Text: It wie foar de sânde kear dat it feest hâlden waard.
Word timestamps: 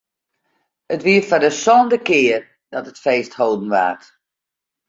It 0.93 1.01
wie 1.05 1.21
foar 1.27 1.41
de 1.43 1.51
sânde 1.63 1.97
kear 2.07 2.43
dat 2.71 2.89
it 2.91 3.03
feest 3.05 3.33
hâlden 3.39 3.71
waard. 3.73 4.03